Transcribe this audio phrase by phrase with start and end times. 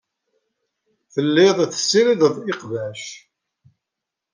[1.13, 3.03] Telliḍ tessirideḍ iqbac.